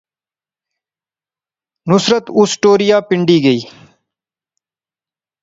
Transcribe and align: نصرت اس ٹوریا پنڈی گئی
نصرت 1.89 2.25
اس 2.39 2.51
ٹوریا 2.61 2.97
پنڈی 3.07 3.37
گئی 3.45 3.61